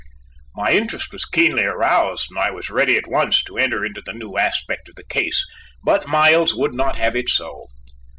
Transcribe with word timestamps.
My 0.55 0.71
interest 0.71 1.13
was 1.13 1.25
keenly 1.25 1.61
aroused 1.63 2.31
and 2.31 2.39
I 2.39 2.49
was 2.49 2.71
ready 2.71 2.97
at 2.97 3.05
once 3.05 3.43
to 3.43 3.59
enter 3.59 3.85
into 3.85 4.01
the 4.01 4.13
new 4.15 4.35
aspect 4.35 4.89
of 4.89 4.95
the 4.95 5.03
case, 5.05 5.45
but 5.83 6.07
Miles 6.07 6.55
would 6.55 6.73
not 6.73 6.95
have 6.97 7.15
it 7.15 7.29
so. 7.29 7.67